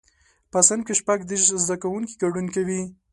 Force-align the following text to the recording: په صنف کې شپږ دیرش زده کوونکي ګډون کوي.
په 0.51 0.59
صنف 0.67 0.83
کې 0.87 0.93
شپږ 0.99 1.19
دیرش 1.29 1.47
زده 1.63 1.75
کوونکي 1.83 2.15
ګډون 2.21 2.45
کوي. 2.55 2.81